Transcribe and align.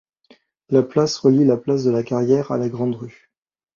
La 0.69 0.81
place 0.81 1.19
relie 1.19 1.45
la 1.45 1.57
place 1.57 1.83
de 1.83 1.91
la 1.91 2.01
Carrière 2.01 2.51
à 2.51 2.57
la 2.57 2.69
Grande-Rue. 2.69 3.29